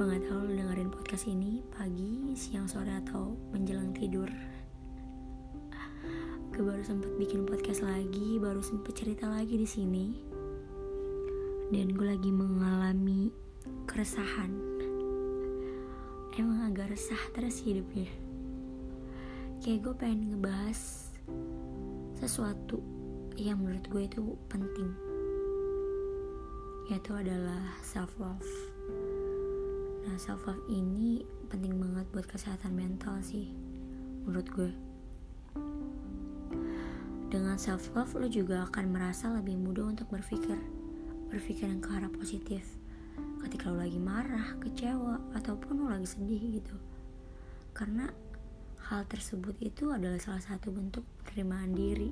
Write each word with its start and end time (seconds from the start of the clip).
gue 0.00 0.08
nggak 0.08 0.32
tahu 0.32 0.48
lu 0.48 0.56
dengerin 0.56 0.88
podcast 0.88 1.28
ini 1.28 1.60
pagi 1.76 2.32
siang 2.32 2.64
sore 2.64 2.88
atau 3.04 3.36
menjelang 3.52 3.92
tidur. 3.92 4.32
Gue 6.56 6.64
baru 6.64 6.80
sempet 6.80 7.20
bikin 7.20 7.44
podcast 7.44 7.84
lagi 7.84 8.40
baru 8.40 8.64
sempet 8.64 8.96
cerita 8.96 9.28
lagi 9.28 9.60
di 9.60 9.68
sini. 9.68 10.16
Dan 11.68 11.92
gue 11.92 12.16
lagi 12.16 12.32
mengalami 12.32 13.28
keresahan. 13.84 14.48
Emang 16.32 16.72
agak 16.72 16.96
resah 16.96 17.20
terus 17.36 17.60
hidupnya. 17.60 18.08
Kayak 19.60 19.84
gue 19.84 19.94
pengen 20.00 20.32
ngebahas 20.32 21.12
sesuatu 22.16 22.80
yang 23.36 23.60
menurut 23.60 23.84
gue 23.84 24.08
itu 24.08 24.32
penting. 24.48 24.96
Yaitu 26.88 27.12
adalah 27.12 27.76
self 27.84 28.16
love 28.16 28.69
nah 30.06 30.16
self 30.16 30.44
love 30.48 30.62
ini 30.72 31.20
penting 31.50 31.76
banget 31.76 32.06
buat 32.14 32.26
kesehatan 32.30 32.72
mental 32.72 33.20
sih 33.20 33.52
menurut 34.24 34.48
gue. 34.52 34.72
Dengan 37.30 37.54
self 37.54 37.94
love 37.94 38.14
lo 38.18 38.26
juga 38.26 38.66
akan 38.66 38.90
merasa 38.90 39.30
lebih 39.30 39.54
mudah 39.54 39.86
untuk 39.86 40.10
berpikir 40.10 40.58
berpikir 41.30 41.70
yang 41.70 41.78
ke 41.78 41.90
arah 41.94 42.10
positif. 42.10 42.66
Ketika 43.40 43.70
lo 43.70 43.80
lagi 43.80 44.02
marah, 44.02 44.58
kecewa, 44.58 45.16
ataupun 45.38 45.86
lo 45.86 45.86
lagi 45.94 46.10
sedih 46.10 46.58
gitu. 46.58 46.76
Karena 47.70 48.10
hal 48.90 49.06
tersebut 49.06 49.54
itu 49.62 49.94
adalah 49.94 50.18
salah 50.18 50.42
satu 50.42 50.74
bentuk 50.74 51.06
penerimaan 51.22 51.70
diri. 51.70 52.10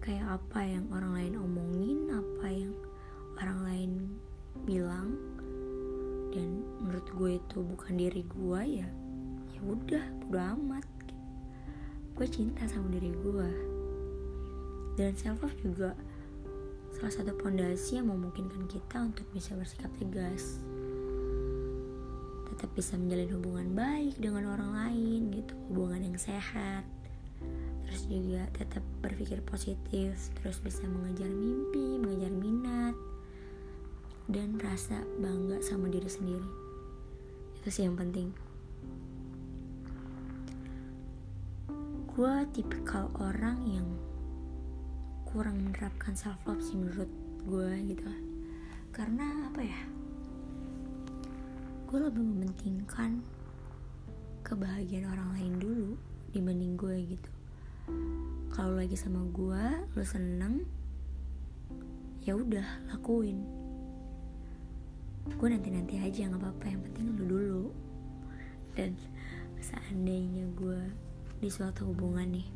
Kayak 0.00 0.40
apa 0.40 0.60
yang 0.64 0.88
orang 0.88 1.12
lain 1.12 1.34
omongin 1.36 1.98
apa 2.08 2.46
yang 2.48 2.72
orang 3.36 3.60
lain 3.68 3.90
bilang 4.64 5.16
dan 6.32 6.60
menurut 6.84 7.08
gue 7.16 7.30
itu 7.40 7.58
bukan 7.64 7.94
diri 7.96 8.22
gue 8.24 8.60
ya 8.84 8.88
ya 9.58 9.60
udah 9.66 10.04
bodo 10.22 10.38
amat. 10.38 10.86
Gue 12.14 12.26
cinta 12.30 12.62
sama 12.70 12.94
diri 12.94 13.10
gue. 13.10 13.50
Dan 14.94 15.14
self 15.18 15.42
love 15.42 15.58
juga 15.62 15.90
salah 16.94 17.14
satu 17.14 17.34
pondasi 17.38 17.98
yang 17.98 18.10
memungkinkan 18.10 18.66
kita 18.70 19.02
untuk 19.02 19.26
bisa 19.34 19.54
bersikap 19.58 19.90
tegas. 19.98 20.62
Tetap 22.54 22.70
bisa 22.74 22.98
menjalin 22.98 23.30
hubungan 23.34 23.68
baik 23.74 24.14
dengan 24.18 24.50
orang 24.50 24.70
lain 24.74 25.30
gitu. 25.30 25.54
Hubungan 25.70 26.06
yang 26.10 26.18
sehat. 26.18 26.82
Terus 27.86 28.02
juga 28.10 28.46
tetap 28.54 28.82
berpikir 29.02 29.42
positif. 29.46 30.14
Terus 30.42 30.58
bisa 30.62 30.86
mengejar 30.86 31.30
mimpi 31.30 32.02
mengejar 32.02 32.30
minat 32.34 32.57
rasa 34.58 35.02
bangga 35.22 35.62
sama 35.62 35.86
diri 35.86 36.10
sendiri. 36.10 36.48
Itu 37.58 37.68
sih 37.70 37.86
yang 37.86 37.94
penting. 37.94 38.34
Gue 42.12 42.34
tipikal 42.50 43.10
orang 43.22 43.58
yang 43.66 43.88
kurang 45.26 45.62
menerapkan 45.62 46.18
self 46.18 46.38
love 46.46 46.62
sih 46.62 46.74
menurut 46.74 47.10
gue 47.46 47.70
gitu. 47.94 48.02
Karena 48.90 49.50
apa 49.50 49.62
ya? 49.62 49.80
Gue 51.86 51.98
lebih 52.04 52.20
mementingkan 52.20 53.22
kebahagiaan 54.44 55.08
orang 55.08 55.30
lain 55.38 55.54
dulu 55.60 55.90
dibanding 56.34 56.74
gue 56.76 56.96
gitu. 57.16 57.30
Kalau 58.52 58.74
lagi 58.76 58.96
sama 58.96 59.22
gue 59.32 59.64
lo 59.96 60.04
seneng 60.04 60.64
ya 62.28 62.36
udah 62.36 62.92
lakuin 62.92 63.57
gue 65.26 65.48
nanti 65.50 65.68
nanti 65.74 65.94
aja 65.98 66.30
nggak 66.30 66.38
apa-apa. 66.38 66.64
Yang 66.70 66.82
penting 66.90 67.04
lu 67.14 67.24
dulu. 67.26 67.64
Dan 68.78 68.94
seandainya 69.58 70.46
gue 70.54 70.80
di 71.42 71.50
suatu 71.50 71.90
hubungan 71.90 72.30
nih 72.30 72.48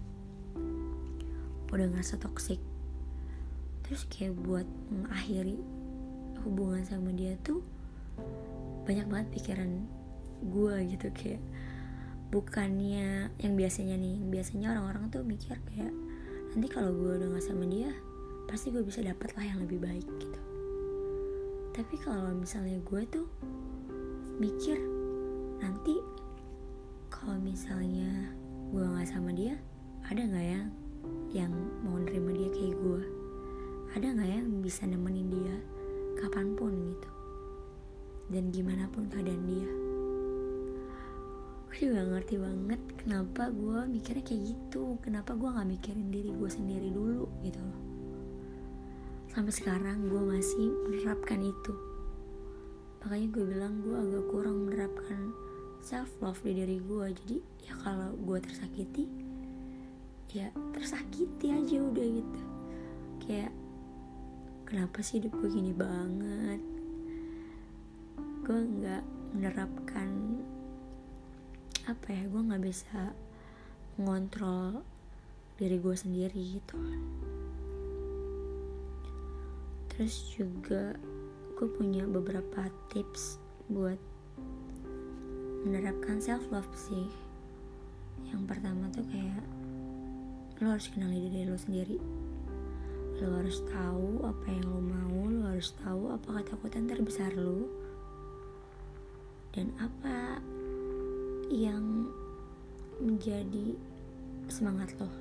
udah 1.72 1.88
ngerasa 1.88 2.20
toksik 2.20 2.60
terus 3.80 4.04
kayak 4.12 4.36
buat 4.44 4.68
mengakhiri 4.92 5.56
hubungan 6.44 6.84
sama 6.84 7.16
dia 7.16 7.32
tuh 7.40 7.64
banyak 8.84 9.08
banget 9.08 9.28
pikiran 9.32 9.88
gue 10.42 10.74
gitu. 10.92 11.08
Kayak 11.14 11.42
bukannya 12.32 13.28
yang 13.40 13.54
biasanya 13.54 13.96
nih 14.00 14.20
yang 14.20 14.30
biasanya 14.32 14.66
orang-orang 14.72 15.04
tuh 15.12 15.20
mikir 15.20 15.56
kayak 15.68 15.92
nanti 16.52 16.66
kalau 16.68 16.92
gue 16.92 17.20
udah 17.20 17.28
gak 17.36 17.44
sama 17.44 17.64
dia 17.68 17.92
pasti 18.48 18.72
gue 18.72 18.84
bisa 18.84 19.04
dapat 19.04 19.32
lah 19.36 19.44
yang 19.44 19.60
lebih 19.64 19.80
baik 19.80 20.08
gitu 20.20 20.40
tapi 21.72 21.96
kalau 21.96 22.36
misalnya 22.36 22.76
gue 22.84 23.02
tuh 23.08 23.24
mikir 24.36 24.76
nanti 25.56 25.96
kalau 27.08 27.40
misalnya 27.40 28.28
gue 28.68 28.84
gak 28.84 29.08
sama 29.08 29.32
dia 29.32 29.56
ada 30.04 30.20
nggak 30.20 30.46
ya 30.52 30.60
yang 31.32 31.52
mau 31.80 31.96
nerima 31.96 32.36
dia 32.36 32.50
kayak 32.52 32.76
gue? 32.76 33.02
Ada 33.96 34.06
nggak 34.12 34.28
ya 34.28 34.38
yang 34.44 34.60
bisa 34.60 34.84
nemenin 34.84 35.32
dia 35.32 35.56
kapan 36.20 36.52
pun 36.52 36.72
gitu? 36.92 37.10
Dan 38.28 38.52
gimana 38.52 38.84
pun 38.92 39.08
keadaan 39.08 39.44
dia. 39.48 39.70
Gue 41.72 41.76
juga 41.88 42.04
ngerti 42.04 42.36
banget 42.36 42.80
kenapa 43.00 43.48
gue 43.48 43.78
mikirnya 43.88 44.24
kayak 44.24 44.42
gitu. 44.52 45.00
Kenapa 45.00 45.32
gue 45.32 45.48
nggak 45.48 45.68
mikirin 45.72 46.08
diri 46.12 46.30
gue 46.36 46.50
sendiri 46.52 46.92
dulu 46.92 47.32
gitu 47.40 47.60
loh 47.64 47.91
sampai 49.32 49.48
sekarang 49.48 50.12
gue 50.12 50.20
masih 50.20 50.68
menerapkan 50.84 51.40
itu. 51.40 51.72
Makanya 53.00 53.28
gue 53.32 53.44
bilang 53.48 53.80
gue 53.80 53.96
agak 53.96 54.24
kurang 54.28 54.68
menerapkan 54.68 55.32
self 55.80 56.12
love 56.20 56.36
di 56.44 56.52
diri 56.52 56.78
gue 56.84 57.06
jadi 57.24 57.36
ya 57.64 57.74
kalau 57.80 58.12
gue 58.12 58.38
tersakiti 58.44 59.08
ya 60.36 60.52
tersakiti 60.76 61.48
aja 61.48 61.76
udah 61.80 62.06
gitu. 62.12 62.42
Kayak 63.24 63.52
kenapa 64.68 65.00
sih 65.00 65.16
hidup 65.16 65.32
gue 65.40 65.48
gini 65.48 65.72
banget? 65.72 66.60
Gue 68.44 68.60
nggak 68.68 69.04
menerapkan 69.32 70.12
apa 71.88 72.06
ya 72.12 72.28
gue 72.28 72.42
nggak 72.52 72.64
bisa 72.68 73.16
mengontrol 73.96 74.84
diri 75.56 75.80
gue 75.80 75.96
sendiri 75.96 76.60
gitu 76.60 76.76
terus 79.92 80.32
juga 80.32 80.96
gue 81.60 81.68
punya 81.78 82.08
beberapa 82.08 82.72
tips 82.88 83.36
buat 83.68 84.00
menerapkan 85.62 86.18
self 86.18 86.42
love 86.48 86.72
sih. 86.74 87.06
Yang 88.32 88.42
pertama 88.48 88.88
tuh 88.90 89.04
kayak 89.12 89.44
lo 90.64 90.72
harus 90.72 90.88
kenali 90.88 91.28
diri 91.28 91.44
lo 91.44 91.60
sendiri. 91.60 92.00
Lo 93.20 93.38
harus 93.38 93.60
tahu 93.68 94.24
apa 94.26 94.46
yang 94.48 94.64
lo 94.66 94.80
mau 94.80 95.20
lo 95.28 95.52
harus 95.52 95.76
tahu 95.84 96.10
apa 96.10 96.42
ketakutan 96.42 96.88
terbesar 96.88 97.30
lo 97.36 97.68
dan 99.52 99.68
apa 99.76 100.40
yang 101.52 102.08
menjadi 102.96 103.76
semangat 104.48 104.96
lo. 104.96 105.12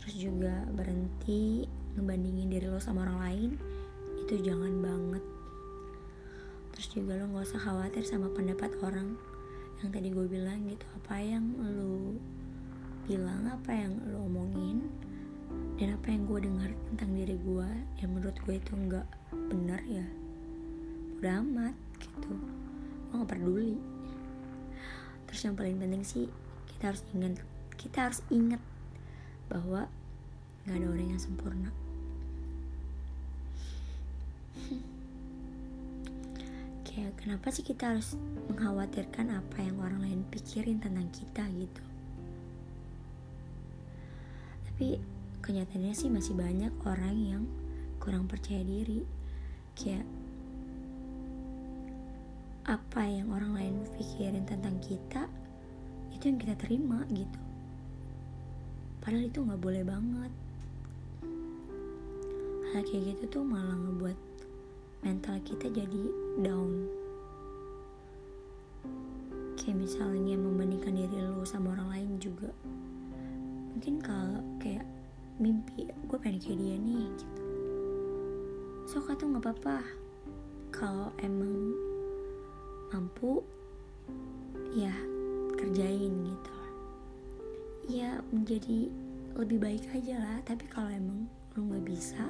Terus 0.00 0.14
juga 0.16 0.64
berhenti 0.72 1.68
ngebandingin 1.96 2.52
diri 2.52 2.68
lo 2.68 2.76
sama 2.76 3.08
orang 3.08 3.20
lain 3.24 3.50
itu 4.20 4.42
jangan 4.44 4.84
banget. 4.84 5.24
Terus 6.76 6.86
juga 6.92 7.16
lo 7.16 7.32
gak 7.32 7.46
usah 7.48 7.60
khawatir 7.62 8.04
sama 8.04 8.28
pendapat 8.34 8.68
orang. 8.84 9.16
Yang 9.80 9.88
tadi 9.96 10.08
gue 10.12 10.26
bilang 10.28 10.58
gitu 10.68 10.84
apa 10.92 11.16
yang 11.20 11.44
lo 11.56 12.16
bilang 13.06 13.46
apa 13.48 13.70
yang 13.70 13.92
lo 14.12 14.26
omongin 14.26 14.84
dan 15.78 15.94
apa 15.94 16.10
yang 16.10 16.26
gue 16.26 16.38
dengar 16.42 16.70
tentang 16.90 17.10
diri 17.14 17.36
gue 17.38 17.68
yang 18.02 18.10
menurut 18.12 18.36
gue 18.44 18.54
itu 18.56 18.72
nggak 18.76 19.06
benar 19.52 19.80
ya. 19.88 20.04
Udah 21.20 21.40
amat 21.44 21.76
gitu. 22.02 22.32
Gue 23.08 23.14
nggak 23.14 23.30
peduli. 23.30 23.76
Terus 25.30 25.40
yang 25.46 25.54
paling 25.54 25.76
penting 25.80 26.02
sih 26.02 26.26
kita 26.76 26.92
harus 26.92 27.02
ingat 27.14 27.40
kita 27.76 27.98
harus 28.10 28.20
ingat 28.28 28.60
bahwa 29.46 29.86
nggak 30.66 30.76
ada 30.76 30.86
orang 30.90 31.08
yang 31.14 31.22
sempurna 31.22 31.70
kayak 36.96 37.12
kenapa 37.20 37.52
sih 37.52 37.60
kita 37.60 37.92
harus 37.92 38.16
mengkhawatirkan 38.48 39.28
apa 39.28 39.60
yang 39.60 39.76
orang 39.84 40.00
lain 40.00 40.20
pikirin 40.32 40.80
tentang 40.80 41.04
kita 41.12 41.44
gitu? 41.52 41.84
Tapi 44.64 44.96
kenyataannya 45.44 45.92
sih 45.92 46.08
masih 46.08 46.32
banyak 46.32 46.72
orang 46.88 47.16
yang 47.20 47.44
kurang 48.00 48.24
percaya 48.24 48.64
diri. 48.64 49.04
Kayak 49.76 50.08
apa 52.64 53.04
yang 53.04 53.28
orang 53.28 53.52
lain 53.52 53.74
pikirin 54.00 54.48
tentang 54.48 54.80
kita 54.80 55.28
itu 56.16 56.32
yang 56.32 56.40
kita 56.40 56.56
terima 56.56 57.04
gitu. 57.12 57.40
Padahal 59.04 59.28
itu 59.28 59.44
nggak 59.44 59.60
boleh 59.60 59.84
banget. 59.84 60.32
Hal 62.72 62.80
kayak 62.88 63.04
gitu 63.12 63.36
tuh 63.36 63.44
malah 63.44 63.76
ngebuat 63.76 64.35
mental 65.04 65.36
kita 65.44 65.68
jadi 65.68 66.02
down. 66.40 66.88
Kayak 69.56 69.82
misalnya 69.82 70.38
membandingkan 70.38 70.94
diri 70.94 71.18
lo 71.20 71.42
sama 71.42 71.74
orang 71.74 71.88
lain 71.90 72.10
juga. 72.22 72.52
Mungkin 73.76 74.00
kalau 74.00 74.40
kayak 74.62 74.86
mimpi 75.36 75.90
gue 75.90 76.18
pengen 76.22 76.40
kayak 76.40 76.58
dia 76.60 76.76
nih 76.80 77.04
gitu. 77.18 77.42
So 78.86 79.02
tuh 79.02 79.26
nggak 79.26 79.42
apa-apa. 79.42 79.78
Kalau 80.70 81.12
emang 81.20 81.74
mampu 82.94 83.42
ya 84.72 84.92
kerjain 85.58 86.12
gitu. 86.14 86.56
Ya 87.90 88.22
menjadi 88.32 88.88
lebih 89.36 89.58
baik 89.60 89.84
aja 89.92 90.16
lah. 90.20 90.38
Tapi 90.46 90.64
kalau 90.70 90.88
emang 90.88 91.28
lo 91.56 91.60
nggak 91.72 91.84
bisa 91.88 92.28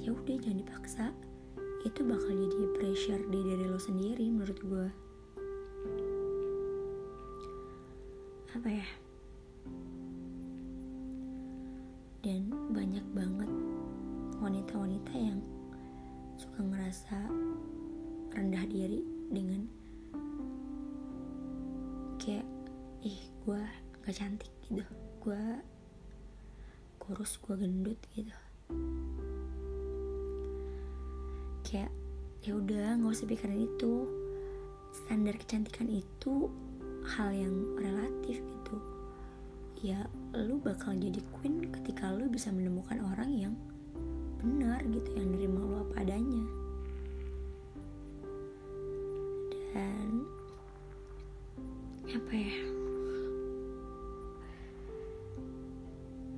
ya 0.00 0.16
udah 0.16 0.36
jangan 0.40 0.60
dipaksa 0.64 1.06
itu 1.80 2.04
bakal 2.04 2.28
jadi 2.28 2.66
pressure 2.76 3.22
di 3.32 3.40
diri 3.40 3.64
lo 3.64 3.80
sendiri 3.80 4.28
menurut 4.28 4.60
gue 4.60 4.86
apa 8.52 8.68
ya? 8.68 8.88
Dan 12.20 12.52
banyak 12.76 13.06
banget 13.16 13.48
wanita-wanita 14.36 15.12
yang 15.16 15.40
suka 16.36 16.60
ngerasa 16.60 17.16
rendah 18.36 18.64
diri 18.68 19.00
dengan 19.32 19.64
kayak 22.20 22.44
ih 23.00 23.20
gue 23.48 23.62
gak 24.04 24.16
cantik 24.20 24.52
gitu. 24.68 24.84
Gue 25.24 25.40
kurus 27.00 27.40
gue 27.40 27.56
gendut 27.56 27.96
gitu 28.12 28.36
kayak 31.70 31.94
ya 32.42 32.58
udah 32.58 32.98
nggak 32.98 33.14
usah 33.14 33.30
pikirin 33.30 33.62
itu. 33.62 34.10
Standar 34.90 35.38
kecantikan 35.38 35.86
itu 35.86 36.50
hal 37.14 37.30
yang 37.30 37.54
relatif 37.78 38.42
gitu. 38.42 38.76
Ya 39.86 40.10
lu 40.34 40.58
bakal 40.58 40.98
jadi 40.98 41.22
queen 41.38 41.70
ketika 41.70 42.10
lu 42.10 42.26
bisa 42.26 42.50
menemukan 42.50 42.98
orang 43.14 43.30
yang 43.30 43.54
benar 44.42 44.82
gitu 44.90 45.14
yang 45.14 45.30
nerima 45.30 45.62
lu 45.62 45.76
apa 45.86 45.94
adanya. 46.02 46.44
Dan 49.70 50.26
apa 52.10 52.32
ya? 52.34 52.58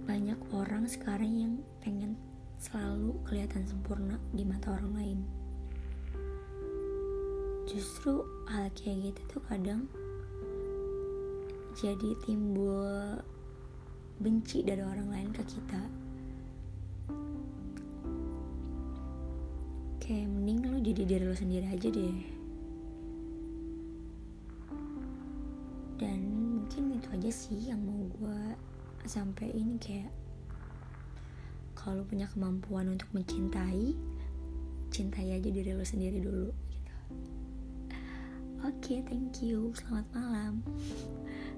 Banyak 0.05 0.41
orang 0.53 0.85
sekarang 0.85 1.33
yang 1.33 1.55
pengen 1.81 2.21
selalu 2.63 3.19
kelihatan 3.27 3.67
sempurna 3.67 4.23
di 4.31 4.47
mata 4.47 4.71
orang 4.71 4.95
lain. 4.95 5.19
Justru 7.67 8.23
hal 8.47 8.71
kayak 8.79 9.11
gitu 9.11 9.21
tuh 9.35 9.43
kadang 9.51 9.91
jadi 11.75 12.15
timbul 12.23 13.19
benci 14.23 14.63
dari 14.63 14.79
orang 14.79 15.11
lain 15.11 15.31
ke 15.35 15.43
kita. 15.43 15.83
Kayak 19.99 20.31
mending 20.31 20.61
lo 20.71 20.79
jadi 20.79 21.03
diri 21.03 21.25
lo 21.27 21.35
sendiri 21.35 21.67
aja 21.67 21.89
deh. 21.91 22.19
Dan 25.99 26.19
mungkin 26.63 26.95
itu 26.95 27.09
aja 27.11 27.31
sih 27.35 27.59
yang 27.75 27.83
mau 27.83 28.07
gue 28.23 28.55
sampai 29.03 29.51
ini 29.51 29.75
kayak 29.83 30.22
kalau 31.83 32.07
punya 32.07 32.31
kemampuan 32.31 32.87
untuk 32.95 33.11
mencintai 33.11 33.99
cintai 34.93 35.35
aja 35.35 35.49
diri 35.51 35.73
lo 35.75 35.83
sendiri 35.83 36.23
dulu 36.23 36.53
gitu. 36.71 36.95
Oke 38.63 38.71
okay, 38.79 38.99
thank 39.09 39.43
you. 39.43 39.75
Selamat 39.75 40.07
malam. 40.15 40.63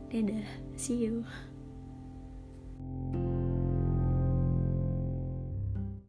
Dadah, 0.09 0.47
see 0.81 1.05
you. 1.05 1.26